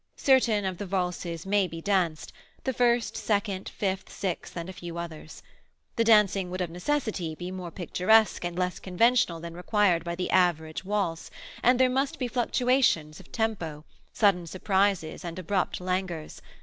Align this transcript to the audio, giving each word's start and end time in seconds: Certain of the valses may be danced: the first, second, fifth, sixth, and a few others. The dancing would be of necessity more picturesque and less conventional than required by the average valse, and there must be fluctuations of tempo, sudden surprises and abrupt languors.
Certain 0.17 0.65
of 0.65 0.79
the 0.79 0.85
valses 0.87 1.45
may 1.45 1.67
be 1.67 1.79
danced: 1.79 2.33
the 2.63 2.73
first, 2.73 3.15
second, 3.15 3.69
fifth, 3.69 4.11
sixth, 4.11 4.57
and 4.57 4.67
a 4.67 4.73
few 4.73 4.97
others. 4.97 5.43
The 5.95 6.03
dancing 6.03 6.49
would 6.49 6.57
be 6.57 6.63
of 6.63 6.71
necessity 6.71 7.51
more 7.51 7.69
picturesque 7.69 8.43
and 8.43 8.57
less 8.57 8.79
conventional 8.79 9.39
than 9.39 9.53
required 9.53 10.03
by 10.03 10.15
the 10.15 10.31
average 10.31 10.81
valse, 10.81 11.29
and 11.61 11.79
there 11.79 11.87
must 11.87 12.17
be 12.17 12.27
fluctuations 12.27 13.19
of 13.19 13.31
tempo, 13.31 13.85
sudden 14.11 14.47
surprises 14.47 15.23
and 15.23 15.37
abrupt 15.37 15.79
languors. 15.79 16.41